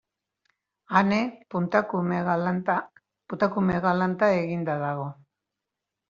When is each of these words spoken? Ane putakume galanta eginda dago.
Ane 0.99 1.19
putakume 1.49 3.73
galanta 3.89 4.27
eginda 4.39 4.79
dago. 4.85 5.07